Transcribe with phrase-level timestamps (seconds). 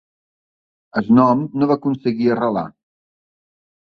[1.01, 2.65] El nom no va aconseguir arrelar.